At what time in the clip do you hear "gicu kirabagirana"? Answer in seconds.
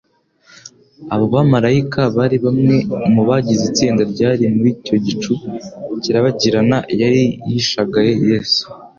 5.05-6.77